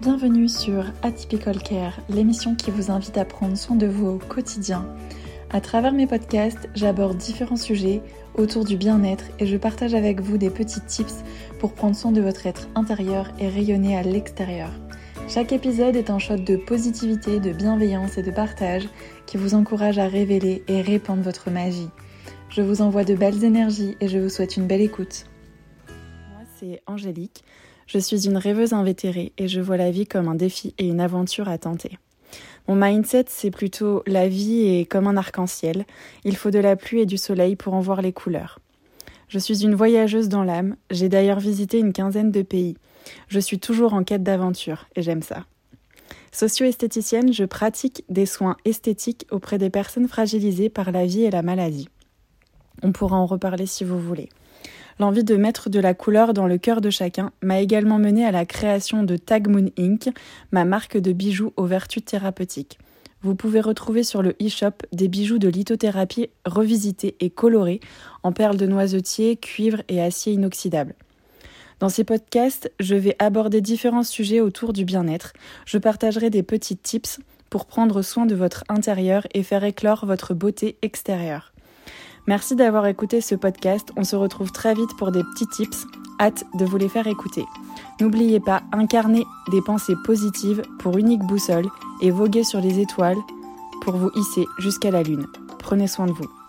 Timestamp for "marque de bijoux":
60.64-61.52